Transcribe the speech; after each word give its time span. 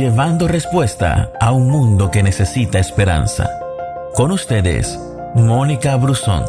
llevando 0.00 0.48
respuesta 0.48 1.30
a 1.38 1.52
un 1.52 1.68
mundo 1.68 2.10
que 2.10 2.22
necesita 2.22 2.78
esperanza. 2.78 3.50
Con 4.14 4.32
ustedes, 4.32 4.98
Mónica 5.34 5.94
Brusón. 5.96 6.42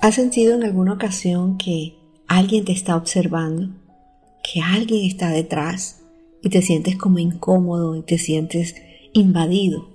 ¿Has 0.00 0.14
sentido 0.14 0.54
en 0.54 0.64
alguna 0.64 0.94
ocasión 0.94 1.58
que 1.58 1.98
alguien 2.26 2.64
te 2.64 2.72
está 2.72 2.96
observando? 2.96 3.68
¿Que 4.42 4.62
alguien 4.62 5.04
está 5.04 5.28
detrás? 5.28 6.00
Y 6.42 6.48
te 6.48 6.62
sientes 6.62 6.96
como 6.96 7.18
incómodo 7.18 7.96
y 7.96 8.02
te 8.02 8.16
sientes 8.16 8.76
invadido. 9.12 9.90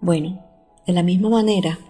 Bueno, 0.00 0.40
de 0.86 0.92
la 0.92 1.02
misma 1.02 1.28
manera, 1.28 1.80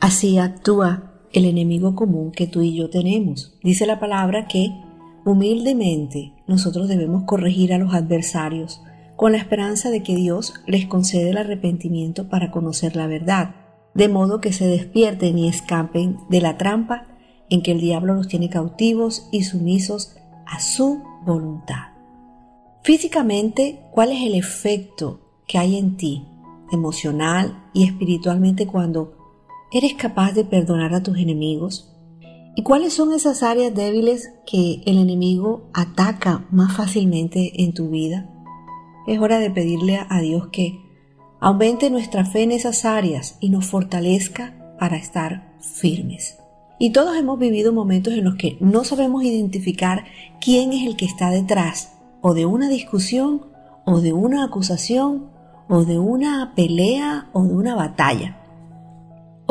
así 0.00 0.38
actúa 0.38 1.12
el 1.32 1.44
enemigo 1.44 1.94
común 1.94 2.32
que 2.32 2.46
tú 2.46 2.62
y 2.62 2.74
yo 2.74 2.90
tenemos. 2.90 3.56
Dice 3.62 3.86
la 3.86 4.00
palabra 4.00 4.48
que 4.48 4.70
humildemente 5.24 6.32
nosotros 6.46 6.88
debemos 6.88 7.24
corregir 7.24 7.72
a 7.72 7.78
los 7.78 7.94
adversarios 7.94 8.82
con 9.16 9.32
la 9.32 9.38
esperanza 9.38 9.90
de 9.90 10.02
que 10.02 10.16
Dios 10.16 10.54
les 10.66 10.86
concede 10.86 11.30
el 11.30 11.36
arrepentimiento 11.36 12.28
para 12.28 12.50
conocer 12.50 12.96
la 12.96 13.06
verdad, 13.06 13.54
de 13.94 14.08
modo 14.08 14.40
que 14.40 14.52
se 14.52 14.66
despierten 14.66 15.38
y 15.38 15.48
escapen 15.48 16.18
de 16.30 16.40
la 16.40 16.56
trampa 16.56 17.06
en 17.50 17.62
que 17.62 17.72
el 17.72 17.80
diablo 17.80 18.14
los 18.14 18.28
tiene 18.28 18.48
cautivos 18.48 19.28
y 19.30 19.42
sumisos 19.42 20.16
a 20.46 20.60
su 20.60 21.02
voluntad. 21.26 21.90
Físicamente, 22.82 23.82
¿cuál 23.92 24.12
es 24.12 24.22
el 24.22 24.34
efecto 24.34 25.20
que 25.46 25.58
hay 25.58 25.76
en 25.76 25.96
ti, 25.96 26.26
emocional 26.72 27.68
y 27.74 27.84
espiritualmente, 27.84 28.66
cuando 28.66 29.19
eres 29.72 29.94
capaz 29.94 30.32
de 30.32 30.44
perdonar 30.44 30.94
a 30.94 31.02
tus 31.02 31.18
enemigos? 31.18 31.90
¿Y 32.56 32.62
cuáles 32.62 32.92
son 32.92 33.12
esas 33.12 33.42
áreas 33.42 33.74
débiles 33.74 34.32
que 34.44 34.82
el 34.84 34.98
enemigo 34.98 35.70
ataca 35.72 36.46
más 36.50 36.76
fácilmente 36.76 37.62
en 37.62 37.72
tu 37.72 37.90
vida? 37.90 38.28
Es 39.06 39.20
hora 39.20 39.38
de 39.38 39.50
pedirle 39.50 40.00
a 40.08 40.20
Dios 40.20 40.48
que 40.48 40.80
aumente 41.40 41.90
nuestra 41.90 42.24
fe 42.24 42.42
en 42.42 42.52
esas 42.52 42.84
áreas 42.84 43.36
y 43.40 43.50
nos 43.50 43.66
fortalezca 43.66 44.76
para 44.78 44.96
estar 44.96 45.56
firmes. 45.60 46.38
Y 46.78 46.92
todos 46.92 47.16
hemos 47.16 47.38
vivido 47.38 47.72
momentos 47.72 48.14
en 48.14 48.24
los 48.24 48.36
que 48.36 48.56
no 48.60 48.84
sabemos 48.84 49.22
identificar 49.22 50.04
quién 50.40 50.72
es 50.72 50.86
el 50.86 50.96
que 50.96 51.04
está 51.04 51.30
detrás 51.30 51.92
o 52.20 52.34
de 52.34 52.46
una 52.46 52.68
discusión 52.68 53.46
o 53.84 54.00
de 54.00 54.12
una 54.12 54.44
acusación 54.44 55.30
o 55.68 55.84
de 55.84 55.98
una 55.98 56.52
pelea 56.56 57.28
o 57.32 57.44
de 57.44 57.54
una 57.54 57.74
batalla. 57.74 58.39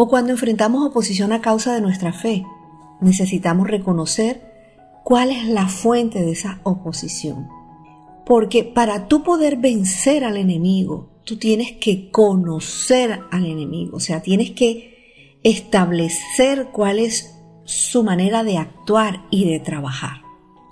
O 0.01 0.07
cuando 0.07 0.31
enfrentamos 0.31 0.87
oposición 0.87 1.33
a 1.33 1.41
causa 1.41 1.75
de 1.75 1.81
nuestra 1.81 2.13
fe, 2.13 2.45
necesitamos 3.01 3.67
reconocer 3.67 4.41
cuál 5.03 5.29
es 5.29 5.43
la 5.43 5.67
fuente 5.67 6.21
de 6.21 6.31
esa 6.31 6.61
oposición. 6.63 7.49
Porque 8.25 8.63
para 8.63 9.09
tú 9.09 9.23
poder 9.23 9.57
vencer 9.57 10.23
al 10.23 10.37
enemigo, 10.37 11.09
tú 11.25 11.35
tienes 11.35 11.73
que 11.73 12.11
conocer 12.11 13.19
al 13.29 13.45
enemigo, 13.45 13.97
o 13.97 13.99
sea, 13.99 14.21
tienes 14.21 14.51
que 14.51 15.37
establecer 15.43 16.69
cuál 16.71 16.99
es 16.99 17.35
su 17.65 18.01
manera 18.01 18.45
de 18.45 18.57
actuar 18.57 19.25
y 19.31 19.51
de 19.51 19.59
trabajar. 19.59 20.21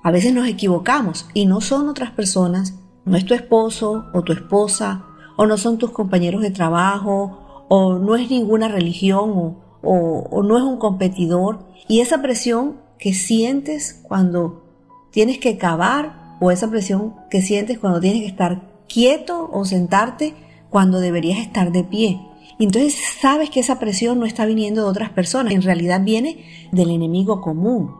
A 0.04 0.12
veces 0.12 0.34
nos 0.34 0.48
equivocamos 0.48 1.28
y 1.34 1.48
no 1.48 1.60
son 1.60 1.90
otras 1.90 2.12
personas, 2.12 2.76
no 3.04 3.18
es 3.18 3.26
tu 3.26 3.34
esposo 3.34 4.06
o 4.14 4.22
tu 4.22 4.32
esposa, 4.32 5.04
o 5.36 5.46
no 5.46 5.58
son 5.58 5.78
tus 5.78 5.92
compañeros 5.92 6.42
de 6.42 6.52
trabajo, 6.52 7.47
o 7.68 8.00
no 8.00 8.16
es 8.16 8.30
ninguna 8.30 8.68
religión, 8.68 9.58
o, 9.82 10.44
no 10.44 10.58
es 10.58 10.64
un 10.64 10.78
competidor. 10.78 11.66
Y 11.88 12.02
esa 12.02 12.22
presión 12.22 12.78
que 13.00 13.14
sientes 13.14 14.02
cuando 14.04 14.64
tienes 15.12 15.38
que 15.40 15.58
cavar, 15.58 16.38
o 16.40 16.52
esa 16.52 16.70
presión 16.70 17.16
que 17.30 17.42
sientes 17.42 17.80
cuando 17.80 18.00
tienes 18.00 18.22
que 18.22 18.28
estar 18.28 18.62
quieto 18.88 19.50
o 19.52 19.66
sentarte 19.66 20.34
cuando 20.70 21.00
deberías 21.00 21.40
estar 21.40 21.72
de 21.72 21.84
pie. 21.84 22.22
Entonces 22.60 22.96
sabes 23.20 23.50
que 23.50 23.60
esa 23.60 23.80
presión 23.80 24.20
no 24.20 24.26
está 24.26 24.46
viniendo 24.46 24.84
de 24.84 24.90
otras 24.90 25.10
personas, 25.12 25.54
en 25.54 25.62
realidad 25.62 26.02
viene 26.04 26.46
del 26.72 26.92
enemigo 26.92 27.42
común. 27.42 27.96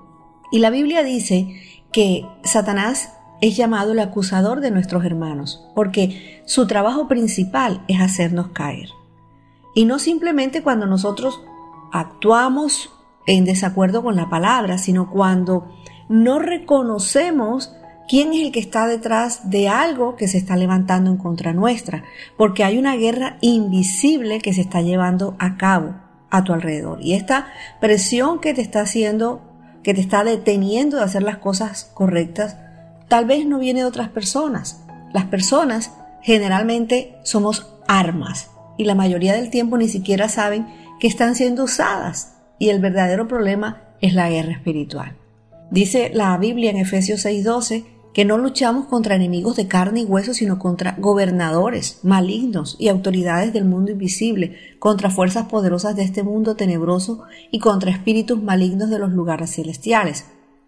Y 0.52 0.60
la 0.60 0.70
Biblia 0.70 1.04
dice 1.04 1.48
que 1.92 2.26
Satanás 2.44 3.12
es 3.42 3.56
llamado 3.56 3.92
el 3.92 4.00
acusador 4.00 4.62
de 4.62 4.72
nuestros 4.72 5.06
hermanos, 5.06 5.66
porque 5.76 6.42
su 6.46 6.66
trabajo 6.68 7.08
principal 7.08 7.84
es 7.88 8.02
hacernos 8.02 8.50
caer. 8.50 8.90
Y 9.78 9.86
no 9.86 10.00
simplemente 10.00 10.64
cuando 10.64 10.88
nosotros 10.88 11.40
actuamos 11.92 12.90
en 13.28 13.46
desacuerdo 13.46 14.02
con 14.02 14.16
la 14.16 14.28
palabra, 14.28 14.80
sino 14.80 15.08
cuando 15.12 15.72
no 16.10 16.40
reconocemos 16.40 17.76
quién 18.10 18.34
es 18.34 18.42
el 18.42 18.52
que 18.52 18.60
está 18.60 18.88
detrás 18.88 19.52
de 19.52 19.70
algo 19.70 20.16
que 20.16 20.28
se 20.28 20.40
está 20.40 20.56
levantando 20.56 21.12
en 21.12 21.18
contra 21.18 21.54
nuestra, 21.54 22.06
porque 22.38 22.64
hay 22.64 22.80
una 22.80 22.96
guerra 22.96 23.38
invisible 23.42 24.40
que 24.40 24.52
se 24.52 24.62
está 24.62 24.82
llevando 24.82 25.36
a 25.38 25.58
cabo 25.58 25.94
a 26.32 26.44
tu 26.44 26.54
alrededor. 26.54 26.98
Y 27.04 27.14
esta 27.14 27.46
presión 27.80 28.40
que 28.40 28.56
te 28.56 28.62
está 28.62 28.82
haciendo, 28.82 29.44
que 29.84 29.94
te 29.94 30.02
está 30.02 30.24
deteniendo 30.24 30.98
de 30.98 31.04
hacer 31.04 31.22
las 31.22 31.38
cosas 31.38 31.92
correctas, 31.94 32.58
tal 33.10 33.26
vez 33.26 33.46
no 33.46 33.60
viene 33.60 33.82
de 33.82 33.86
otras 33.86 34.10
personas. 34.10 34.84
Las 35.14 35.26
personas 35.26 35.92
generalmente 36.24 37.20
somos 37.24 37.76
armas 37.88 38.50
y 38.78 38.86
la 38.86 38.96
mayoría 38.96 39.34
del 39.34 39.50
tiempo 39.50 39.78
ni 39.78 39.88
siquiera 39.88 40.30
saben 40.30 40.68
que 41.00 41.08
están 41.08 41.36
siendo 41.36 41.64
usadas. 41.64 42.36
Y 42.60 42.70
el 42.70 42.80
verdadero 42.80 43.28
problema 43.28 43.84
es 44.02 44.14
la 44.14 44.30
guerra 44.30 44.54
espiritual. 44.54 45.16
Dice 45.70 46.12
la 46.14 46.38
Biblia 46.38 46.70
en 46.70 46.78
Efesios 46.78 47.26
6:12 47.26 47.86
que 48.14 48.26
no 48.26 48.40
luchamos 48.40 48.88
contra 48.88 49.16
enemigos 49.16 49.56
de 49.58 49.68
carne 49.68 50.02
y 50.02 50.06
hueso, 50.06 50.34
sino 50.34 50.58
contra 50.58 50.96
gobernadores 50.98 52.00
malignos 52.02 52.76
y 52.80 52.88
autoridades 52.88 53.54
del 53.54 53.66
mundo 53.66 53.92
invisible, 53.92 54.58
contra 54.80 55.12
fuerzas 55.12 55.46
poderosas 55.46 55.96
de 55.96 56.02
este 56.02 56.24
mundo 56.24 56.56
tenebroso 56.56 57.26
y 57.52 57.60
contra 57.60 57.92
espíritus 57.92 58.42
malignos 58.42 58.90
de 58.90 58.98
los 58.98 59.12
lugares 59.12 59.54
celestiales. 59.54 60.26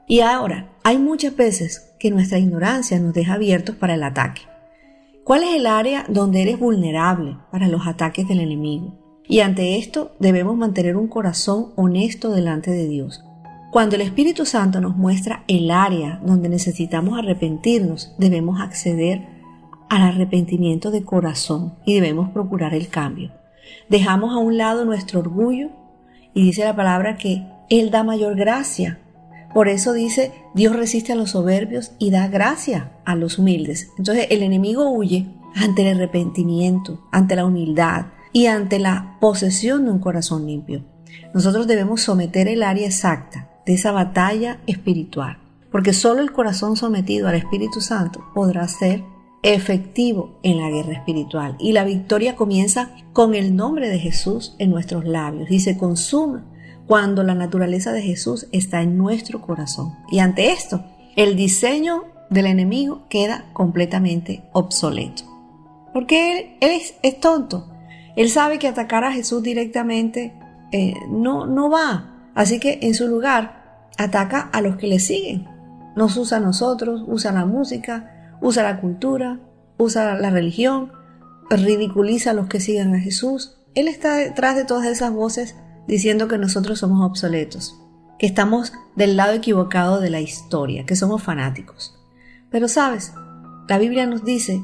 Y 0.08 0.19
ahora, 0.19 0.69
hay 0.84 1.00
muchas 1.00 1.36
veces 1.36 1.90
que 2.00 2.12
nuestra 2.12 2.38
ignorancia 2.38 3.00
nos 3.00 3.16
deja 3.16 3.34
abiertos 3.34 3.75
para 3.75 3.96
el 3.96 4.03
ataque. 4.03 4.42
¿Cuál 5.30 5.44
es 5.44 5.54
el 5.54 5.68
área 5.68 6.08
donde 6.10 6.42
eres 6.42 6.58
vulnerable 6.58 7.38
para 7.52 7.68
los 7.68 7.86
ataques 7.86 8.28
del 8.28 8.40
enemigo? 8.40 8.98
Y 9.28 9.42
ante 9.42 9.78
esto 9.78 10.16
debemos 10.18 10.58
mantener 10.58 10.98
un 10.98 11.08
corazón 11.08 11.68
honesto 11.76 12.32
delante 12.32 12.72
de 12.72 12.88
Dios 12.88 13.24
cuando 13.72 13.96
el 13.96 14.02
Espíritu 14.02 14.48
Santo 14.48 14.82
nos 14.82 14.98
muestra 14.98 15.44
el 15.48 15.70
área 15.70 16.20
donde 16.26 16.50
necesitamos 16.50 17.20
arrepentirnos, 17.20 18.16
debemos 18.18 18.60
acceder 18.62 19.28
al 19.90 20.02
arrepentimiento 20.02 20.90
de 20.90 21.04
corazón 21.04 21.76
y 21.86 21.94
debemos 21.94 22.32
procurar 22.32 22.74
el 22.74 22.88
cambio. 22.88 23.32
Dejamos 23.88 24.34
a 24.34 24.38
un 24.38 24.58
lado 24.58 24.86
nuestro 24.86 25.20
orgullo 25.20 25.70
y 26.34 26.46
dice 26.46 26.64
la 26.64 26.76
palabra 26.76 27.18
que 27.18 27.46
Él 27.70 27.92
da 27.92 28.04
mayor 28.04 28.36
gracia. 28.36 29.02
Por 29.54 29.68
eso 29.68 29.94
dice, 29.94 30.32
Dios 30.54 30.76
resiste 30.76 31.14
a 31.14 31.16
los 31.16 31.32
soberbios 31.32 31.92
y 31.98 32.12
da 32.12 32.28
gracia 32.28 32.92
a 33.06 33.16
los 33.16 33.40
humildes. 33.40 33.92
Entonces 33.98 34.28
el 34.30 34.44
enemigo 34.44 34.92
huye 34.92 35.28
ante 35.56 35.82
el 35.82 35.98
arrepentimiento, 35.98 37.08
ante 37.12 37.36
la 37.36 37.46
humildad 37.46 38.08
y 38.32 38.46
ante 38.46 38.80
la 38.80 39.18
posesión 39.20 39.86
de 39.86 39.92
un 39.92 40.00
corazón 40.00 40.46
limpio. 40.46 40.84
Nosotros 41.34 41.68
debemos 41.68 42.02
someter 42.02 42.48
el 42.48 42.64
área 42.64 42.88
exacta 42.88 43.50
de 43.66 43.74
esa 43.74 43.92
batalla 43.92 44.60
espiritual, 44.68 45.40
porque 45.72 45.94
solo 45.94 46.22
el 46.22 46.31
corazón 46.31 46.76
sometido 46.76 47.28
al 47.28 47.36
Espíritu 47.36 47.81
Santo 47.81 48.24
podrá 48.34 48.68
ser 48.68 49.04
efectivo 49.42 50.40
en 50.44 50.58
la 50.58 50.70
guerra 50.70 50.94
espiritual. 50.94 51.56
Y 51.60 51.72
la 51.72 51.86
victoria 51.86 52.36
comienza 52.36 52.92
con 53.13 53.36
el 53.36 53.56
nombre 53.56 53.90
de 53.90 54.00
Jesús 54.00 54.56
en 54.60 54.72
nuestros 54.72 55.06
labios 55.06 55.50
y 55.50 55.60
se 55.60 55.78
consume 55.78 56.42
cuando 56.89 57.21
la 57.21 57.36
naturaleza 57.36 57.94
de 57.94 58.01
Jesús 58.01 58.47
está 58.51 58.81
en 58.81 58.97
nuestro 58.97 59.41
corazón. 59.41 59.95
Y 60.09 60.18
ante 60.18 60.51
esto, 60.51 60.83
el 61.15 61.36
diseño 61.36 62.06
del 62.31 62.47
enemigo 62.47 63.03
queda 63.09 63.45
completamente 63.53 64.41
obsoleto. 64.53 65.21
Porque 65.94 66.57
él, 66.59 66.81
es, 67.03 67.19
tonto. 67.19 67.71
Él 68.15 68.31
sabe 68.31 68.57
que 68.57 68.68
atacar 68.68 69.03
a 69.03 69.12
Jesús 69.12 69.44
directamente 69.44 70.33
eh, 70.71 70.95
no, 71.12 71.45
no 71.45 71.69
va. 71.69 72.31
Así 72.33 72.59
que 72.59 72.80
en 72.81 72.95
su 72.95 73.07
lugar 73.07 73.86
ataca 74.00 74.50
a 74.51 74.59
los 74.62 74.77
que 74.77 74.88
le 74.88 74.97
siguen. 74.97 75.45
Nos 75.95 76.18
usa 76.18 76.39
a 76.39 76.41
nosotros, 76.41 77.03
usa 77.06 77.31
la 77.31 77.45
música, 77.45 78.33
usa 78.41 78.63
la 78.63 78.81
cultura, 78.81 79.39
usa 79.77 80.15
la 80.15 80.31
religión, 80.31 80.91
ridiculiza 81.51 82.31
a 82.31 82.33
los 82.33 82.47
que 82.47 82.59
siguen 82.59 82.95
a 82.95 83.00
Jesús. 83.00 83.59
Él 83.75 83.88
está 83.88 84.15
detrás 84.15 84.56
de 84.56 84.65
todas 84.65 84.88
esas 84.88 85.13
voces 85.13 85.56
diciendo 85.89 86.27
que 86.27 86.38
nosotros 86.38 86.80
somos 86.80 87.03
obsoletos, 87.03 87.75
que 88.19 88.27
estamos 88.27 88.74
del 88.95 89.18
lado 89.18 89.33
equivocado 89.33 90.00
de 90.00 90.12
la 90.12 90.21
historia, 90.21 90.86
que 90.86 90.95
somos 90.95 91.24
fanáticos. 91.24 91.97
Pero 92.51 92.68
sabes, 92.68 93.12
la 93.68 93.80
Biblia 93.80 94.06
nos 94.06 94.24
dice 94.24 94.62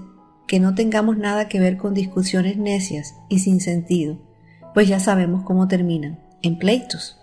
que 0.48 0.60
no 0.60 0.75
tengamos 0.75 1.18
nada 1.18 1.50
que 1.50 1.60
ver 1.60 1.77
con 1.77 1.95
discusiones 1.95 2.57
necias 2.57 3.16
y 3.27 3.39
sin 3.39 3.60
sentido, 3.60 4.19
pues 4.75 4.88
ya 4.88 5.00
sabemos 5.00 5.44
cómo 5.44 5.68
terminan 5.68 6.19
en 6.44 6.60
pleitos. 6.60 7.18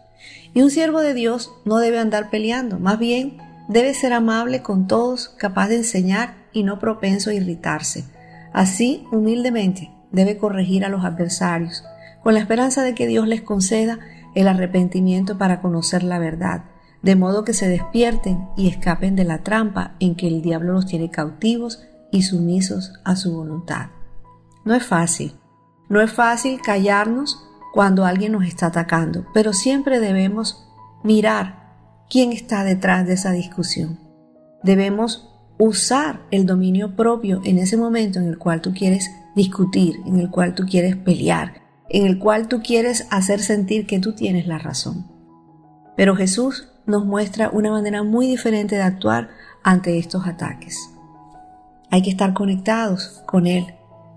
Y 0.53 0.63
un 0.63 0.71
siervo 0.71 1.01
de 1.01 1.15
Dios 1.15 1.53
no 1.65 1.79
debe 1.79 2.01
andar 2.01 2.29
peleando, 2.29 2.81
más 2.81 2.99
bien 2.99 3.39
debe 3.69 3.95
ser 3.95 4.13
amable 4.13 4.63
con 4.63 4.89
todos, 4.89 5.29
capaz 5.29 5.69
de 5.69 5.77
enseñar 5.77 6.35
y 6.53 6.65
no 6.65 6.81
propenso 6.81 7.31
a 7.31 7.35
irritarse. 7.35 8.05
Así, 8.53 9.07
humildemente, 9.13 9.93
debe 10.11 10.39
corregir 10.39 10.85
a 10.85 10.89
los 10.89 11.05
adversarios, 11.05 11.85
con 12.23 12.35
la 12.35 12.41
esperanza 12.41 12.83
de 12.83 12.95
que 12.95 13.07
Dios 13.07 13.27
les 13.27 13.43
conceda 13.43 13.99
el 14.35 14.49
arrepentimiento 14.49 15.39
para 15.39 15.61
conocer 15.61 16.03
la 16.03 16.19
verdad, 16.19 16.65
de 17.03 17.17
modo 17.17 17.45
que 17.45 17.53
se 17.53 17.69
despierten 17.69 18.49
y 18.57 18.69
escapen 18.69 19.17
de 19.17 19.25
la 19.25 19.39
trampa 19.39 19.95
en 19.99 20.15
que 20.15 20.29
el 20.29 20.41
diablo 20.41 20.73
los 20.73 20.87
tiene 20.87 21.11
cautivos 21.11 21.83
y 22.11 22.23
sumisos 22.23 22.93
a 23.05 23.17
su 23.17 23.35
voluntad. 23.35 23.89
No 24.65 24.75
es 24.75 24.85
fácil, 24.85 25.35
no 25.89 26.01
es 26.01 26.13
fácil 26.13 26.61
callarnos 26.63 27.45
cuando 27.73 28.05
alguien 28.05 28.33
nos 28.33 28.45
está 28.45 28.67
atacando, 28.67 29.27
pero 29.35 29.53
siempre 29.53 29.99
debemos 29.99 30.69
mirar 31.03 31.63
quién 32.09 32.33
está 32.33 32.63
detrás 32.65 33.07
de 33.07 33.15
esa 33.15 33.33
discusión. 33.33 33.99
Debemos 34.63 35.29
usar 35.59 36.21
el 36.31 36.47
dominio 36.47 36.95
propio 36.95 37.41
en 37.45 37.59
ese 37.59 37.77
momento 37.77 38.19
en 38.19 38.27
el 38.27 38.39
cual 38.39 38.61
tú 38.61 38.73
quieres 38.73 39.11
discutir, 39.35 40.01
en 40.07 40.19
el 40.19 40.31
cual 40.31 40.55
tú 40.55 40.65
quieres 40.67 40.97
pelear, 40.97 41.62
en 41.93 42.07
el 42.07 42.19
cual 42.19 42.49
tú 42.49 42.63
quieres 42.63 43.07
hacer 43.11 43.41
sentir 43.41 43.87
que 43.87 43.99
tú 43.99 44.15
tienes 44.15 44.47
la 44.47 44.59
razón. 44.59 45.07
Pero 45.95 46.17
Jesús 46.17 46.69
nos 46.87 47.05
muestra 47.05 47.51
una 47.51 47.71
manera 47.71 48.03
muy 48.03 48.27
diferente 48.27 48.77
de 48.77 48.83
actuar 48.83 49.29
ante 49.63 49.99
estos 49.99 50.27
ataques. 50.27 50.79
Hay 51.91 52.01
que 52.01 52.11
estar 52.11 52.33
conectados 52.33 53.23
con 53.27 53.47
Él 53.47 53.75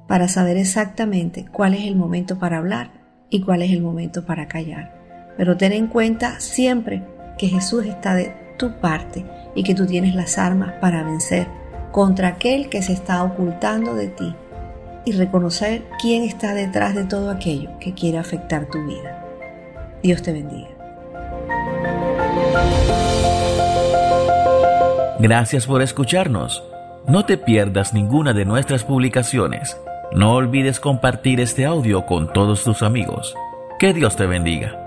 para 0.08 0.30
saber 0.30 0.56
exactamente 0.56 1.46
cuál 1.52 1.74
es 1.74 1.84
el 1.84 1.98
momento 1.98 2.40
para 2.40 2.60
hablar 2.60 2.92
y 3.30 3.42
cuál 3.42 3.62
es 3.62 3.72
el 3.72 3.82
momento 3.82 4.26
para 4.26 4.48
callar. 4.48 5.34
Pero 5.38 5.58
ten 5.58 5.74
en 5.74 5.88
cuenta 5.88 6.40
siempre 6.40 7.04
que 7.38 7.50
Jesús 7.50 7.86
está 7.86 8.16
de 8.16 8.34
tu 8.58 8.80
parte 8.80 9.26
y 9.54 9.64
que 9.64 9.76
tú 9.76 9.86
tienes 9.86 10.16
las 10.16 10.38
armas 10.38 10.76
para 10.80 11.04
vencer 11.04 11.48
contra 11.92 12.30
aquel 12.30 12.70
que 12.70 12.82
se 12.82 12.94
está 12.94 13.22
ocultando 13.24 13.96
de 13.96 14.08
ti 14.08 14.34
y 15.06 15.12
reconocer 15.14 15.84
quién 16.02 16.24
está 16.24 16.54
detrás 16.54 16.96
de 16.96 17.06
todo 17.06 17.30
aquello 17.30 17.70
que 17.80 17.94
quiere 17.94 18.18
afectar 18.18 18.66
tu 18.66 18.86
vida. 18.86 19.24
Dios 20.04 20.22
te 20.22 20.34
bendiga. 20.34 20.70
Gracias 25.20 25.66
por 25.66 25.82
escucharnos. 25.82 26.64
No 27.08 27.26
te 27.26 27.38
pierdas 27.38 27.94
ninguna 27.94 28.34
de 28.34 28.46
nuestras 28.46 28.84
publicaciones. 28.84 29.80
No 30.14 30.34
olvides 30.34 30.80
compartir 30.80 31.40
este 31.40 31.66
audio 31.66 32.06
con 32.06 32.32
todos 32.34 32.64
tus 32.64 32.82
amigos. 32.84 33.36
Que 33.80 33.94
Dios 33.94 34.16
te 34.16 34.26
bendiga. 34.26 34.85